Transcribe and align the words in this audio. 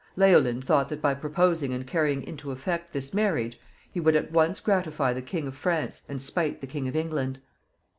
Leolin 0.17 0.61
thought 0.63 0.89
that 0.89 0.99
by 0.99 1.13
proposing 1.13 1.71
and 1.75 1.85
carrying 1.85 2.23
into 2.23 2.49
effect 2.49 2.91
this 2.91 3.13
marriage, 3.13 3.59
he 3.91 3.99
would 3.99 4.15
at 4.15 4.31
once 4.31 4.59
gratify 4.59 5.13
the 5.13 5.21
King 5.21 5.45
of 5.47 5.55
France 5.55 6.01
and 6.09 6.19
spite 6.19 6.59
the 6.59 6.65
King 6.65 6.87
of 6.87 6.95
England. 6.95 7.39